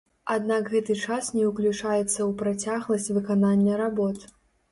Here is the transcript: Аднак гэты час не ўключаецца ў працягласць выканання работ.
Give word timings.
Аднак 0.35 0.69
гэты 0.75 0.93
час 1.01 1.27
не 1.35 1.43
ўключаецца 1.49 1.99
ў 2.05 2.31
працягласць 2.41 3.13
выканання 3.17 3.77
работ. 3.85 4.17